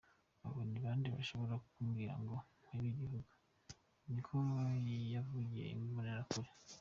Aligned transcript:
"Abo 0.45 0.59
ni 0.69 0.77
bande 0.83 1.07
bashobora 1.15 1.55
kumbwira 1.67 2.13
ngo 2.21 2.35
mpebe 2.61 2.85
igihugu?", 2.91 3.29
niko 4.11 4.35
yavugiye 5.13 5.65
ku 5.79 5.85
mbonerakure. 5.91 6.49